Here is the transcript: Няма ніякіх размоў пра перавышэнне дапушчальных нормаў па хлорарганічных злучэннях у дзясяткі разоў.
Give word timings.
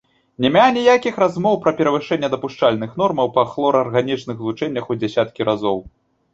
Няма 0.43 0.61
ніякіх 0.77 1.19
размоў 1.23 1.59
пра 1.65 1.73
перавышэнне 1.81 2.31
дапушчальных 2.35 2.97
нормаў 3.03 3.27
па 3.37 3.45
хлорарганічных 3.53 4.35
злучэннях 4.43 4.85
у 4.93 5.01
дзясяткі 5.05 5.41
разоў. 5.55 5.77